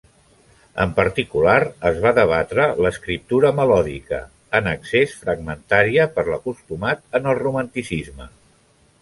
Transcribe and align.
En 0.83 0.93
particular, 0.99 1.57
es 1.89 1.99
va 2.05 2.13
debatre 2.19 2.65
l'escriptura 2.85 3.51
melòdica, 3.59 4.23
en 4.61 4.71
excés 4.73 5.15
fragmentària 5.27 6.09
per 6.17 6.27
l'acostumat 6.33 7.07
en 7.21 7.31
el 7.35 7.39
Romanticisme. 7.47 8.31